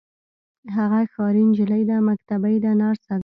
[0.75, 3.19] هغه ښاري نجلۍ ده مکتبۍ ده نرسه ده.